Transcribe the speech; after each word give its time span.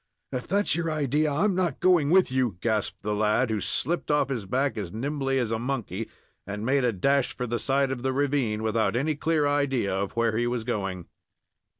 "If 0.31 0.47
that's 0.47 0.75
your 0.75 0.89
idea, 0.89 1.31
I'm 1.31 1.53
not 1.53 1.79
going 1.79 2.09
with 2.09 2.31
you!" 2.31 2.57
gasped 2.59 3.03
the 3.03 3.13
lad, 3.13 3.51
who 3.51 3.61
slipped 3.61 4.09
off 4.09 4.29
his 4.29 4.47
back, 4.47 4.75
as 4.75 4.91
nimbly 4.91 5.37
as 5.37 5.51
a 5.51 5.59
monkey, 5.59 6.09
and 6.47 6.65
made 6.65 6.83
a 6.83 6.91
dash 6.91 7.33
for 7.37 7.45
the 7.45 7.59
side 7.59 7.91
of 7.91 8.01
the 8.01 8.11
ravine, 8.11 8.63
without 8.63 8.95
any 8.95 9.13
clear 9.13 9.45
idea 9.45 9.93
of 9.93 10.13
where 10.13 10.35
he 10.39 10.47
was 10.47 10.63
going. 10.63 11.05